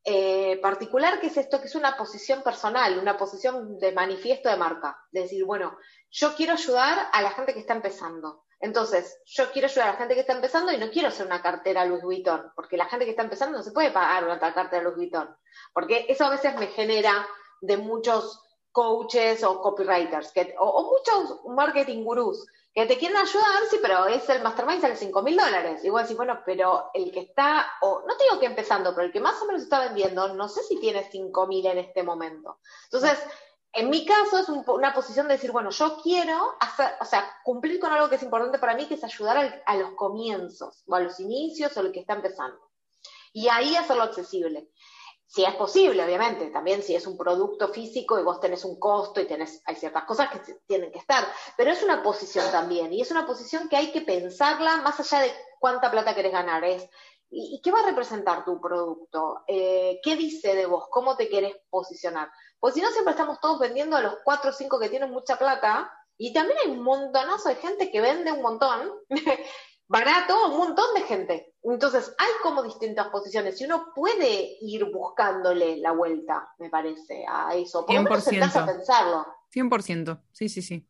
[0.04, 4.56] eh, particular que es esto, que es una posición personal, una posición de manifiesto de
[4.56, 4.98] marca.
[5.12, 5.78] De decir, bueno,
[6.10, 8.44] yo quiero ayudar a la gente que está empezando.
[8.62, 11.42] Entonces, yo quiero ayudar a la gente que está empezando y no quiero hacer una
[11.42, 14.84] cartera Louis Vuitton, porque la gente que está empezando no se puede pagar una cartera
[14.84, 15.36] Louis Vuitton,
[15.74, 17.26] porque eso a veces me genera
[17.60, 18.40] de muchos
[18.70, 24.42] coaches o copywriters o, muchos marketing gurús que te quieren ayudar, sí, pero es el
[24.42, 25.84] mastermind sale 5 mil dólares.
[25.84, 29.12] Igual sí, bueno, pero el que está, o no te digo que empezando, pero el
[29.12, 32.60] que más o menos está vendiendo, no sé si tiene 5 mil en este momento.
[32.84, 33.18] Entonces,
[33.74, 37.80] en mi caso es una posición de decir, bueno, yo quiero hacer, o sea, cumplir
[37.80, 41.00] con algo que es importante para mí, que es ayudar a los comienzos, o a
[41.00, 42.70] los inicios, o al que está empezando.
[43.32, 44.68] Y ahí hacerlo accesible.
[45.26, 49.18] Si es posible, obviamente, también si es un producto físico y vos tenés un costo
[49.18, 53.00] y tenés, hay ciertas cosas que tienen que estar, pero es una posición también, y
[53.00, 56.86] es una posición que hay que pensarla más allá de cuánta plata querés ganar, es
[57.32, 59.42] ¿y, qué va a representar tu producto?
[59.46, 60.86] Eh, ¿Qué dice de vos?
[60.90, 62.30] ¿Cómo te querés posicionar?
[62.60, 65.36] Pues si no, siempre estamos todos vendiendo a los cuatro o cinco que tienen mucha
[65.36, 65.90] plata.
[66.18, 68.92] Y también hay un montonazo de gente que vende un montón,
[69.88, 71.54] barato, un montón de gente.
[71.62, 77.54] Entonces, hay como distintas posiciones y uno puede ir buscándole la vuelta, me parece, a
[77.54, 77.86] eso.
[77.86, 79.26] Por lo menos a pensarlo.
[79.52, 80.86] 100%, sí, sí, sí.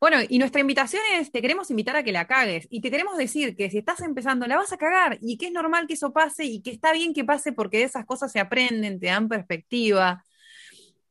[0.00, 3.16] Bueno, y nuestra invitación es, te queremos invitar a que la cagues y te queremos
[3.18, 6.12] decir que si estás empezando, la vas a cagar y que es normal que eso
[6.12, 9.28] pase y que está bien que pase porque de esas cosas se aprenden, te dan
[9.28, 10.24] perspectiva.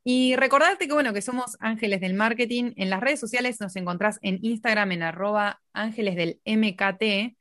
[0.02, 2.72] Y recordarte que, bueno, que somos Ángeles del Marketing.
[2.76, 7.36] En las redes sociales nos encontrás en Instagram en arroba ángeles del MKT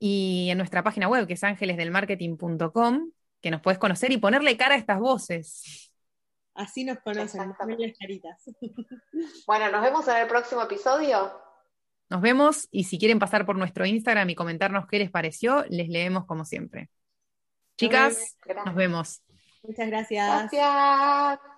[0.00, 4.74] y en nuestra página web que es ángelesdelmarketing.com, que nos puedes conocer y ponerle cara
[4.74, 5.93] a estas voces.
[6.54, 7.52] Así nos conocen,
[7.98, 8.50] caritas.
[9.46, 11.32] Bueno, nos vemos en el próximo episodio.
[12.10, 15.88] Nos vemos y si quieren pasar por nuestro Instagram y comentarnos qué les pareció, les
[15.88, 16.90] leemos como siempre.
[17.76, 19.22] Chicas, nos vemos.
[19.62, 20.52] Muchas gracias.
[20.52, 21.53] Gracias.